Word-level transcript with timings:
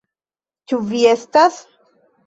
Ĉu 0.73 0.81
vi 0.89 1.05
estas? 1.13 1.65